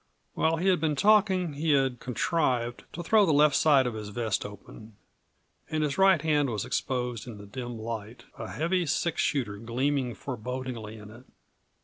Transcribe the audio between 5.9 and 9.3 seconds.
right hand was exposed in the dim light a heavy six